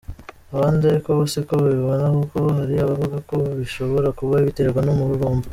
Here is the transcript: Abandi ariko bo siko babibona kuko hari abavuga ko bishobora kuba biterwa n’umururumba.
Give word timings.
Abandi 0.53 0.81
ariko 0.85 1.09
bo 1.17 1.23
siko 1.33 1.53
babibona 1.61 2.05
kuko 2.17 2.37
hari 2.57 2.73
abavuga 2.77 3.17
ko 3.29 3.37
bishobora 3.59 4.07
kuba 4.19 4.35
biterwa 4.47 4.79
n’umururumba. 4.83 5.47